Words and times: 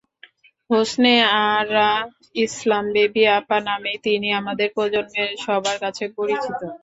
Hosne 0.69 1.15
Ara 1.49 1.89
Islam 2.45 2.85
Baby 2.93 3.23
আপা 3.37 3.57
নামেই 3.67 3.97
তিনি 4.05 4.27
আমাদের 4.39 4.67
প্রজন্মের 4.75 5.29
সবার 5.45 5.77
কাছে 5.83 6.03
পরিচিত। 6.17 6.59